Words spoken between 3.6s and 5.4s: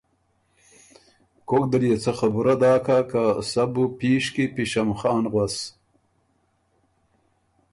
بُو پيش کی پشمخان